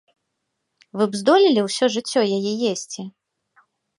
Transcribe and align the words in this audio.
Вы 1.01 1.07
б 1.11 1.19
здолелі 1.19 1.61
ўсё 1.67 1.85
жыццё 1.97 2.21
яе 2.39 2.53
есці? 2.73 3.01